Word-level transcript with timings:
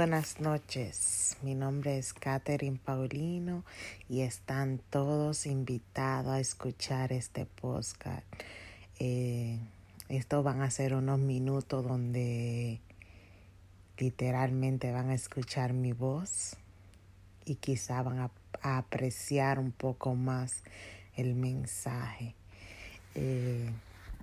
buenas 0.00 0.40
noches. 0.40 1.36
Mi 1.42 1.54
nombre 1.54 1.98
es 1.98 2.14
Catherine 2.14 2.80
Paulino 2.82 3.66
y 4.08 4.22
están 4.22 4.80
todos 4.88 5.44
invitados 5.44 6.32
a 6.32 6.40
escuchar 6.40 7.12
este 7.12 7.44
podcast. 7.44 8.24
Eh, 8.98 9.58
estos 10.08 10.42
van 10.42 10.62
a 10.62 10.70
ser 10.70 10.94
unos 10.94 11.18
minutos 11.18 11.84
donde 11.84 12.80
literalmente 13.98 14.90
van 14.90 15.10
a 15.10 15.14
escuchar 15.14 15.74
mi 15.74 15.92
voz 15.92 16.56
y 17.44 17.56
quizá 17.56 18.00
van 18.00 18.20
a, 18.20 18.30
apreciar 18.62 19.58
un 19.58 19.70
poco 19.70 20.14
más 20.14 20.62
el 21.14 21.34
mensaje. 21.34 22.34
Eh, 23.14 23.70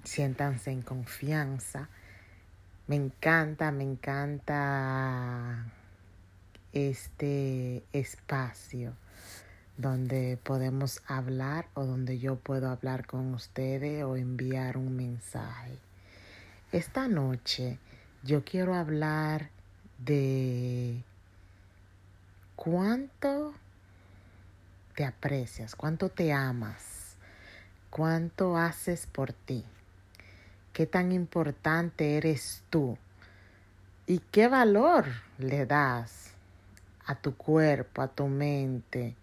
siéntanse 0.03 0.71
en 0.71 0.81
confianza 0.81 1.88
me 2.87 2.95
encanta, 2.95 3.69
me 3.71 3.83
encanta 3.83 5.65
este 6.71 7.83
espacio 7.91 8.93
donde 9.75 10.39
podemos 10.41 11.01
hablar 11.05 11.67
o 11.73 11.85
donde 11.85 12.17
yo 12.17 12.37
puedo 12.37 12.69
hablar 12.69 13.05
con 13.05 13.33
ustedes 13.33 14.05
o 14.05 14.15
enviar 14.15 14.77
un 14.77 14.95
mensaje. 14.95 15.77
Esta 16.71 17.09
noche 17.09 17.77
yo 18.23 18.45
quiero 18.45 18.73
hablar 18.73 19.49
de 19.97 21.03
cuánto 22.55 23.53
te 24.95 25.03
aprecias, 25.03 25.75
cuánto 25.75 26.07
te 26.07 26.31
amas, 26.31 27.17
cuánto 27.89 28.55
haces 28.55 29.07
por 29.07 29.33
ti 29.33 29.65
qué 30.78 30.86
tan 30.86 31.11
importante 31.11 32.17
eres 32.17 32.61
tú 32.70 33.00
y 34.06 34.20
qué 34.20 34.47
valor 34.47 35.06
le 35.39 35.66
das 35.66 36.36
a 37.08 37.16
tu 37.16 37.36
cuerpo, 37.36 38.03
a 38.03 38.09
tu 38.09 38.28
mente, 38.28 39.16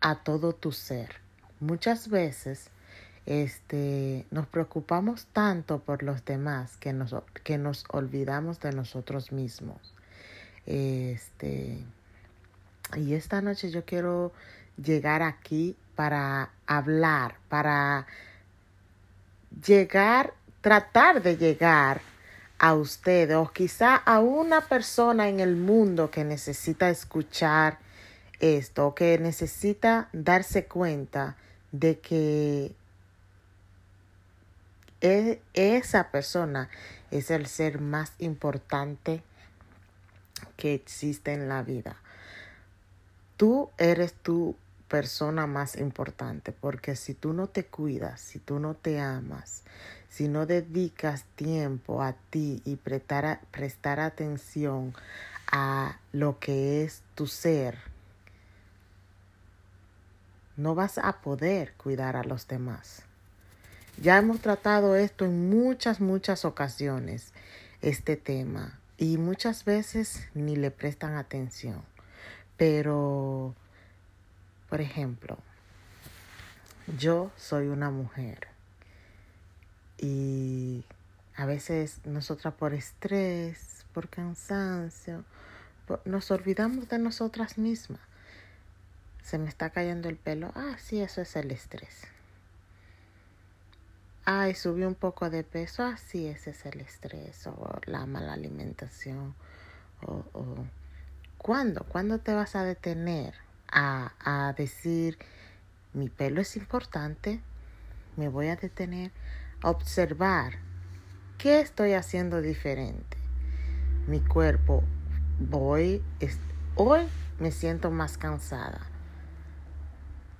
a, 0.00 0.14
todo 0.16 0.52
tu 0.52 0.72
ser. 0.72 1.20
Muchas 1.60 2.08
veces 2.08 2.70
este, 3.24 4.26
nos 4.32 4.48
preocupamos 4.48 5.26
tanto 5.26 5.78
por 5.78 6.02
los 6.02 6.24
demás 6.24 6.76
que 6.78 6.92
nos, 6.92 7.14
que 7.44 7.56
nos 7.56 7.84
olvidamos 7.88 8.58
de 8.58 8.72
nosotros 8.72 9.30
mismos. 9.30 9.94
Este, 10.66 11.78
y 12.96 13.14
esta 13.14 13.42
noche 13.42 13.70
yo 13.70 13.84
quiero 13.84 14.32
llegar 14.76 15.22
aquí 15.22 15.76
para 15.94 16.50
hablar, 16.66 17.36
para 17.48 18.08
llegar, 19.62 20.34
tratar 20.60 21.22
de 21.22 21.36
llegar 21.36 22.00
a 22.58 22.74
usted 22.74 23.36
o 23.36 23.52
quizá 23.52 23.96
a 23.96 24.20
una 24.20 24.62
persona 24.62 25.28
en 25.28 25.40
el 25.40 25.56
mundo 25.56 26.10
que 26.10 26.24
necesita 26.24 26.88
escuchar 26.88 27.78
esto, 28.40 28.94
que 28.94 29.18
necesita 29.18 30.08
darse 30.12 30.66
cuenta 30.66 31.36
de 31.72 31.98
que 31.98 32.74
e, 35.00 35.40
esa 35.52 36.10
persona 36.10 36.70
es 37.10 37.30
el 37.30 37.46
ser 37.46 37.80
más 37.80 38.12
importante 38.18 39.22
que 40.56 40.74
existe 40.74 41.32
en 41.32 41.48
la 41.48 41.62
vida. 41.62 41.96
Tú 43.36 43.70
eres 43.76 44.14
tú 44.14 44.56
persona 44.88 45.46
más 45.46 45.76
importante, 45.76 46.52
porque 46.52 46.96
si 46.96 47.14
tú 47.14 47.32
no 47.32 47.48
te 47.48 47.64
cuidas, 47.64 48.20
si 48.20 48.38
tú 48.38 48.58
no 48.58 48.74
te 48.74 49.00
amas, 49.00 49.62
si 50.08 50.28
no 50.28 50.46
dedicas 50.46 51.24
tiempo 51.34 52.02
a 52.02 52.12
ti 52.30 52.62
y 52.64 52.76
prestar, 52.76 53.40
prestar 53.50 54.00
atención 54.00 54.94
a 55.50 55.98
lo 56.12 56.38
que 56.38 56.84
es 56.84 57.02
tu 57.14 57.26
ser, 57.26 57.78
no 60.56 60.74
vas 60.74 60.98
a 60.98 61.20
poder 61.20 61.72
cuidar 61.74 62.16
a 62.16 62.22
los 62.22 62.46
demás. 62.46 63.02
Ya 64.00 64.18
hemos 64.18 64.40
tratado 64.40 64.96
esto 64.96 65.24
en 65.24 65.50
muchas, 65.50 66.00
muchas 66.00 66.44
ocasiones, 66.44 67.32
este 67.80 68.16
tema, 68.16 68.78
y 68.98 69.18
muchas 69.18 69.64
veces 69.64 70.28
ni 70.34 70.56
le 70.56 70.70
prestan 70.70 71.16
atención. 71.16 71.82
Pero 72.56 73.54
por 74.74 74.80
ejemplo, 74.80 75.38
yo 76.98 77.30
soy 77.36 77.68
una 77.68 77.90
mujer 77.90 78.48
y 79.98 80.84
a 81.36 81.46
veces 81.46 82.00
nosotras 82.04 82.54
por 82.54 82.74
estrés, 82.74 83.86
por 83.92 84.08
cansancio, 84.08 85.24
nos 86.04 86.28
olvidamos 86.32 86.88
de 86.88 86.98
nosotras 86.98 87.56
mismas. 87.56 88.00
Se 89.22 89.38
me 89.38 89.48
está 89.48 89.70
cayendo 89.70 90.08
el 90.08 90.16
pelo. 90.16 90.50
Ah, 90.56 90.74
sí, 90.76 91.00
eso 91.00 91.20
es 91.20 91.36
el 91.36 91.52
estrés. 91.52 92.08
Ay, 94.24 94.56
subí 94.56 94.82
un 94.82 94.96
poco 94.96 95.30
de 95.30 95.44
peso. 95.44 95.84
Ah, 95.84 95.96
sí, 95.98 96.26
ese 96.26 96.50
es 96.50 96.66
el 96.66 96.80
estrés 96.80 97.46
o 97.46 97.78
la 97.86 98.06
mala 98.06 98.32
alimentación. 98.32 99.36
O, 100.02 100.24
o... 100.32 100.66
¿Cuándo? 101.38 101.84
¿Cuándo 101.84 102.18
te 102.18 102.34
vas 102.34 102.56
a 102.56 102.64
detener 102.64 103.43
a, 103.74 104.54
decir, 104.56 105.18
mi 105.92 106.08
pelo 106.08 106.40
es 106.40 106.56
importante, 106.56 107.40
me 108.16 108.28
voy 108.28 108.48
a 108.48 108.56
detener 108.56 109.10
a 109.62 109.70
observar 109.70 110.54
qué 111.38 111.60
estoy 111.60 111.94
haciendo 111.94 112.40
diferente. 112.40 113.16
Mi 114.06 114.20
cuerpo, 114.20 114.84
voy, 115.40 116.02
hoy 116.76 117.06
me 117.40 117.50
siento 117.50 117.90
más 117.90 118.16
cansada. 118.16 118.80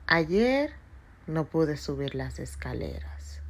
Ayer 0.06 0.72
no 1.26 1.46
pude 1.46 1.76
subir 1.76 2.14
las 2.14 2.38
escaleras. 2.38 3.40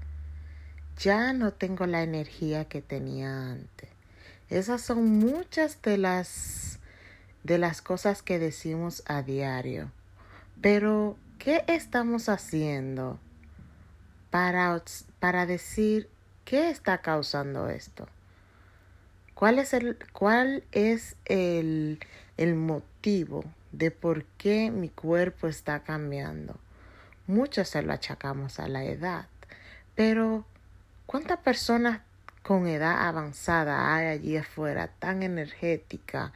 Ya 0.98 1.32
no 1.32 1.52
tengo 1.52 1.86
la 1.86 2.02
energía 2.02 2.66
que 2.66 2.80
tenía 2.80 3.50
antes. 3.50 3.90
Esas 4.48 4.80
son 4.80 5.18
muchas 5.18 5.82
de 5.82 5.98
las 5.98 6.78
de 7.44 7.58
las 7.58 7.82
cosas 7.82 8.22
que 8.22 8.38
decimos 8.38 9.02
a 9.06 9.22
diario. 9.22 9.92
Pero, 10.60 11.16
¿qué 11.38 11.62
estamos 11.68 12.28
haciendo 12.28 13.18
para, 14.30 14.82
para 15.20 15.46
decir 15.46 16.08
qué 16.44 16.70
está 16.70 16.98
causando 16.98 17.68
esto? 17.68 18.08
¿Cuál 19.34 19.58
es 19.58 19.74
el, 19.74 19.98
cuál 20.12 20.64
es 20.72 21.16
el, 21.26 22.00
el 22.36 22.54
motivo 22.54 23.44
de 23.72 23.90
por 23.90 24.24
qué 24.38 24.70
mi 24.70 24.88
cuerpo 24.88 25.46
está 25.46 25.82
cambiando? 25.82 26.56
Muchos 27.26 27.68
se 27.68 27.82
lo 27.82 27.92
achacamos 27.92 28.58
a 28.60 28.68
la 28.68 28.84
edad, 28.84 29.26
pero 29.94 30.44
¿cuántas 31.06 31.38
personas 31.38 32.00
con 32.44 32.68
edad 32.68 33.08
avanzada 33.08 33.94
hay 33.94 34.06
allí 34.06 34.36
afuera 34.36 34.88
tan 34.98 35.22
energética, 35.22 36.32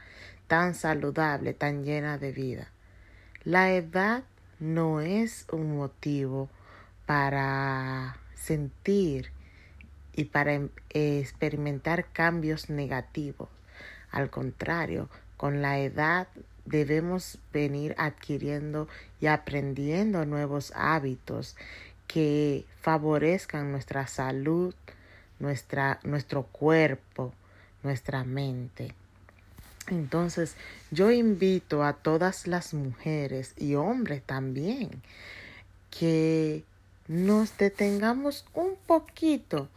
tan 0.49 0.73
saludable, 0.73 1.53
tan 1.53 1.83
llena 1.85 2.17
de 2.17 2.31
vida. 2.31 2.69
La 3.43 3.71
edad 3.71 4.23
no 4.59 4.99
es 4.99 5.45
un 5.51 5.77
motivo 5.77 6.49
para 7.05 8.17
sentir 8.33 9.31
y 10.13 10.25
para 10.25 10.55
em, 10.55 10.69
experimentar 10.89 12.07
cambios 12.11 12.71
negativos. 12.71 13.47
Al 14.11 14.31
contrario, 14.31 15.07
con 15.37 15.61
la 15.61 15.77
edad 15.77 16.27
debemos 16.65 17.37
venir 17.53 17.93
adquiriendo 17.99 18.87
y 19.21 19.27
aprendiendo 19.27 20.25
nuevos 20.25 20.73
hábitos 20.75 21.55
que 22.07 22.65
favorezcan 22.81 23.71
nuestra 23.71 24.07
salud, 24.07 24.73
nuestra, 25.37 25.99
nuestro 26.03 26.43
cuerpo, 26.43 27.33
nuestra 27.83 28.23
mente. 28.23 28.95
Entonces, 29.89 30.55
yo 30.91 31.11
invito 31.11 31.83
a 31.83 31.93
todas 31.93 32.47
las 32.47 32.73
mujeres 32.73 33.53
y 33.57 33.75
hombres 33.75 34.23
también 34.23 34.89
que 35.89 36.63
nos 37.07 37.57
detengamos 37.57 38.45
un 38.53 38.75
poquito 38.85 39.69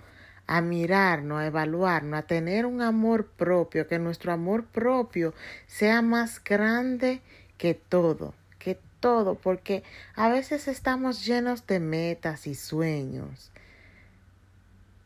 a 0.46 0.60
mirarnos, 0.60 1.40
a 1.40 1.46
evaluarnos, 1.46 2.18
a 2.18 2.26
tener 2.26 2.66
un 2.66 2.82
amor 2.82 3.26
propio, 3.26 3.86
que 3.86 3.98
nuestro 3.98 4.32
amor 4.32 4.64
propio 4.64 5.34
sea 5.66 6.02
más 6.02 6.42
grande 6.42 7.20
que 7.56 7.74
todo, 7.74 8.34
que 8.58 8.78
todo, 9.00 9.34
porque 9.36 9.82
a 10.14 10.28
veces 10.28 10.68
estamos 10.68 11.24
llenos 11.24 11.66
de 11.66 11.80
metas 11.80 12.46
y 12.46 12.54
sueños 12.54 13.51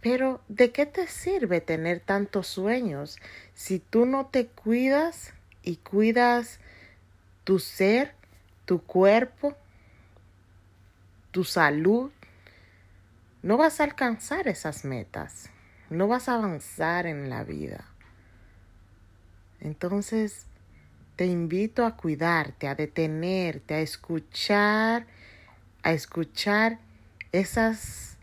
pero 0.00 0.40
¿de 0.48 0.72
qué 0.72 0.86
te 0.86 1.06
sirve 1.06 1.60
tener 1.60 2.00
tantos 2.00 2.46
sueños 2.46 3.18
si 3.54 3.78
tú 3.78 4.06
no 4.06 4.26
te 4.26 4.46
cuidas 4.46 5.34
y 5.62 5.76
cuidas 5.76 6.60
tu 7.44 7.58
ser, 7.58 8.14
tu 8.64 8.82
cuerpo, 8.82 9.56
tu 11.30 11.44
salud? 11.44 12.10
No 13.42 13.56
vas 13.56 13.80
a 13.80 13.84
alcanzar 13.84 14.48
esas 14.48 14.84
metas, 14.84 15.50
no 15.90 16.08
vas 16.08 16.28
a 16.28 16.34
avanzar 16.34 17.06
en 17.06 17.30
la 17.30 17.44
vida. 17.44 17.84
Entonces, 19.60 20.46
te 21.16 21.26
invito 21.26 21.86
a 21.86 21.96
cuidarte, 21.96 22.68
a 22.68 22.74
detenerte, 22.74 23.74
a 23.74 23.80
escuchar, 23.80 25.06
a 25.82 25.92
escuchar 25.92 26.78
esas 27.32 28.15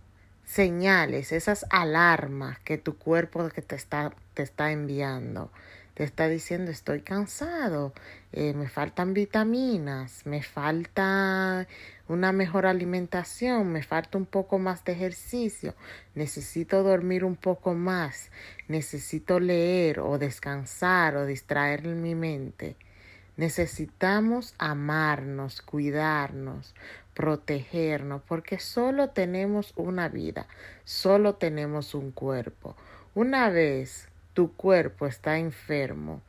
señales, 0.54 1.32
esas 1.32 1.66
alarmas 1.72 2.60
que 2.60 2.78
tu 2.78 2.96
cuerpo 2.96 3.50
que 3.50 3.64
te 3.64 3.76
está, 3.76 4.14
te 4.36 4.44
está 4.44 4.72
enviando. 4.72 5.52
Te 5.96 6.04
está 6.04 6.28
diciendo 6.28 6.72
estoy 6.72 7.02
cansado, 7.02 7.94
eh, 8.32 8.54
me 8.54 8.68
faltan 8.68 9.14
vitaminas, 9.14 10.26
me 10.26 10.42
falta 10.42 11.68
una 12.08 12.32
mejor 12.32 12.66
alimentación, 12.66 13.72
me 13.72 13.84
falta 13.84 14.18
un 14.18 14.26
poco 14.26 14.58
más 14.58 14.84
de 14.86 14.94
ejercicio, 14.94 15.76
necesito 16.16 16.82
dormir 16.82 17.24
un 17.24 17.36
poco 17.36 17.76
más, 17.76 18.32
necesito 18.68 19.40
leer 19.40 20.00
o 20.00 20.18
descansar 20.18 21.16
o 21.16 21.28
distraer 21.28 21.84
mi 21.88 22.16
mente. 22.16 22.76
Necesitamos 23.36 24.54
amarnos, 24.58 25.62
cuidarnos, 25.62 26.76
protegernos, 27.14 28.22
porque 28.28 28.60
solo 28.60 29.10
tenemos 29.10 29.74
una 29.76 30.10
vida, 30.10 30.48
solo 30.84 31.36
tenemos 31.36 31.96
un 31.96 32.12
cuerpo. 32.12 32.76
Una 33.16 33.50
vez 33.50 34.08
tu 34.34 34.54
cuerpo 34.54 35.08
está 35.08 35.38
enfermo, 35.38 36.22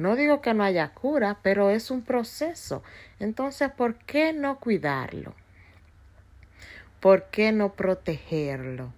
no 0.00 0.16
digo 0.16 0.40
que 0.40 0.54
no 0.54 0.64
haya 0.64 0.94
cura, 0.94 1.40
pero 1.42 1.68
es 1.68 1.90
un 1.90 2.00
proceso. 2.00 2.82
Entonces, 3.18 3.70
¿por 3.70 3.96
qué 3.96 4.32
no 4.32 4.58
cuidarlo? 4.58 5.34
¿Por 7.00 7.24
qué 7.24 7.52
no 7.52 7.74
protegerlo? 7.74 8.94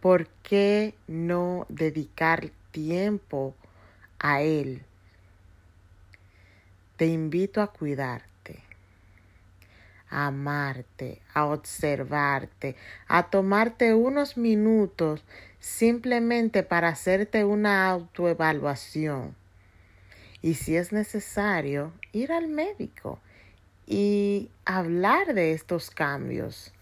¿Por 0.00 0.28
qué 0.44 0.94
no 1.08 1.66
dedicar 1.68 2.50
tiempo 2.70 3.56
a 4.20 4.42
él? 4.42 4.84
Te 7.04 7.10
invito 7.10 7.60
a 7.60 7.70
cuidarte, 7.70 8.60
a 10.08 10.28
amarte, 10.28 11.20
a 11.34 11.44
observarte, 11.44 12.76
a 13.08 13.24
tomarte 13.24 13.92
unos 13.92 14.38
minutos 14.38 15.22
simplemente 15.60 16.62
para 16.62 16.88
hacerte 16.88 17.44
una 17.44 17.90
autoevaluación. 17.90 19.36
Y 20.40 20.54
si 20.54 20.76
es 20.76 20.94
necesario, 20.94 21.92
ir 22.12 22.32
al 22.32 22.48
médico 22.48 23.18
y 23.86 24.48
hablar 24.64 25.34
de 25.34 25.52
estos 25.52 25.90
cambios, 25.90 26.72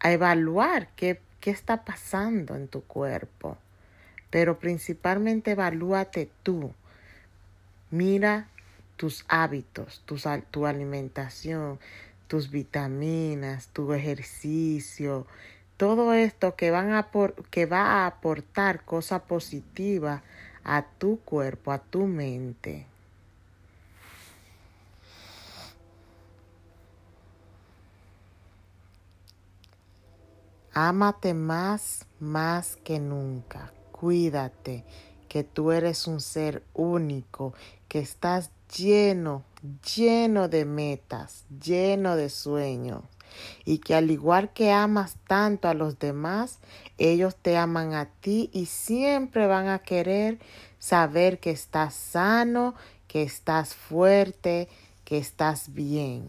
a 0.00 0.12
evaluar 0.12 0.88
qué, 0.96 1.18
qué 1.40 1.50
está 1.50 1.86
pasando 1.86 2.56
en 2.56 2.68
tu 2.68 2.82
cuerpo, 2.82 3.56
pero 4.28 4.58
principalmente 4.58 5.52
evalúate 5.52 6.28
tú 6.42 6.74
Mira 7.92 8.48
tus 8.96 9.26
hábitos, 9.28 10.02
tu 10.50 10.66
alimentación, 10.66 11.78
tus 12.26 12.50
vitaminas, 12.50 13.68
tu 13.68 13.92
ejercicio, 13.92 15.26
todo 15.76 16.14
esto 16.14 16.56
que, 16.56 16.70
a 16.70 17.08
que 17.50 17.66
va 17.66 17.82
a 17.82 18.06
aportar 18.06 18.86
cosa 18.86 19.24
positiva 19.24 20.22
a 20.64 20.86
tu 20.98 21.20
cuerpo, 21.20 21.70
a 21.70 21.80
tu 21.80 22.06
mente. 22.06 22.86
Ámate 30.72 31.34
más, 31.34 32.06
más 32.20 32.76
que 32.76 32.98
nunca. 32.98 33.70
Cuídate, 33.90 34.86
que 35.32 35.44
tú 35.44 35.72
eres 35.72 36.08
un 36.08 36.20
ser 36.20 36.62
único 36.74 37.54
que 37.88 38.00
estás 38.00 38.50
lleno, 38.76 39.44
lleno 39.96 40.50
de 40.50 40.66
metas, 40.66 41.46
lleno 41.58 42.16
de 42.16 42.28
sueños. 42.28 43.02
Y 43.64 43.78
que 43.78 43.94
al 43.94 44.10
igual 44.10 44.52
que 44.52 44.72
amas 44.72 45.16
tanto 45.26 45.68
a 45.68 45.74
los 45.74 45.98
demás, 45.98 46.58
ellos 46.98 47.34
te 47.34 47.56
aman 47.56 47.94
a 47.94 48.10
ti 48.20 48.50
y 48.52 48.66
siempre 48.66 49.46
van 49.46 49.68
a 49.68 49.78
querer 49.78 50.38
saber 50.78 51.40
que 51.40 51.50
estás 51.50 51.94
sano, 51.94 52.74
que 53.08 53.22
estás 53.22 53.74
fuerte, 53.74 54.68
que 55.06 55.16
estás 55.16 55.72
bien. 55.72 56.28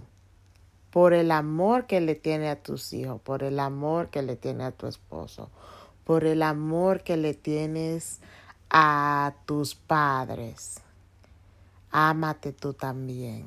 Por 0.92 1.12
el 1.14 1.30
amor 1.30 1.88
que 1.88 2.00
le 2.00 2.16
tiene 2.16 2.50
a 2.50 2.64
tus 2.64 2.94
hijos, 2.94 3.20
por 3.20 3.44
el 3.44 3.60
amor 3.60 4.08
que 4.08 4.22
le 4.22 4.38
tiene 4.38 4.64
a 4.64 4.72
tu 4.72 4.88
esposo, 4.88 5.50
por 6.06 6.24
el 6.24 6.42
amor 6.42 7.04
que 7.04 7.18
le 7.18 7.34
tienes 7.34 8.22
a 8.74 9.34
tus 9.46 9.76
padres 9.76 10.84
ámate 11.94 12.52
tú 12.52 12.74
también. 12.74 13.46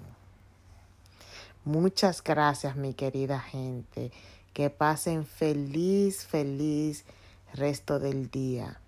Muchas 1.64 2.22
gracias, 2.22 2.76
mi 2.76 2.94
querida 2.94 3.40
gente. 3.40 4.12
Que 4.54 4.70
pasen 4.70 5.26
feliz, 5.26 6.24
feliz 6.24 7.04
resto 7.52 7.98
del 7.98 8.30
día. 8.30 8.80